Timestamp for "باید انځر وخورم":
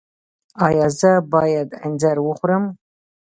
1.33-2.63